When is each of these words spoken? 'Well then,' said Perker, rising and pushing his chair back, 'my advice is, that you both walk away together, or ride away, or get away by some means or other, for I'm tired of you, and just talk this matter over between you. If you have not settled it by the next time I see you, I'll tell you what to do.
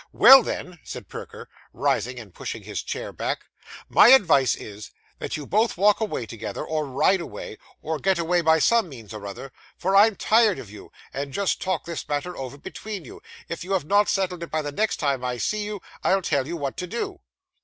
'Well 0.13 0.41
then,' 0.41 0.79
said 0.83 1.09
Perker, 1.09 1.47
rising 1.73 2.19
and 2.19 2.33
pushing 2.33 2.63
his 2.63 2.81
chair 2.81 3.13
back, 3.13 3.45
'my 3.87 4.07
advice 4.07 4.55
is, 4.55 4.89
that 5.19 5.37
you 5.37 5.45
both 5.45 5.77
walk 5.77 5.99
away 6.01 6.25
together, 6.25 6.65
or 6.65 6.87
ride 6.87 7.21
away, 7.21 7.59
or 7.83 7.99
get 7.99 8.17
away 8.17 8.41
by 8.41 8.57
some 8.57 8.89
means 8.89 9.13
or 9.13 9.27
other, 9.27 9.51
for 9.77 9.95
I'm 9.95 10.15
tired 10.15 10.57
of 10.57 10.71
you, 10.71 10.91
and 11.13 11.31
just 11.31 11.61
talk 11.61 11.85
this 11.85 12.07
matter 12.09 12.35
over 12.35 12.57
between 12.57 13.05
you. 13.05 13.21
If 13.47 13.63
you 13.63 13.73
have 13.73 13.85
not 13.85 14.09
settled 14.09 14.41
it 14.41 14.49
by 14.49 14.63
the 14.63 14.71
next 14.71 14.97
time 14.97 15.23
I 15.23 15.37
see 15.37 15.65
you, 15.65 15.81
I'll 16.03 16.23
tell 16.23 16.47
you 16.47 16.57
what 16.57 16.77
to 16.77 16.87
do. 16.87 17.19